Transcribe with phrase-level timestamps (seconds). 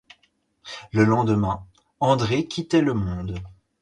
[0.93, 1.67] Le lendemain,
[1.99, 3.37] André quittait le monde.